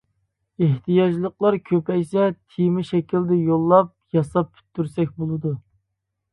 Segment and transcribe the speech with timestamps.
[0.63, 5.57] ئېھتىياجلىقلار كۆپەيسە تېما شەكلىدە يوللاپ ياساپ پۈتتۈرسەك بولىدۇ.